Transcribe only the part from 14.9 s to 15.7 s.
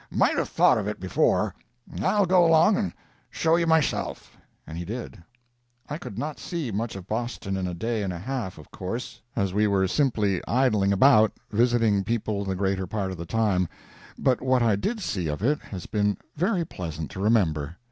see of it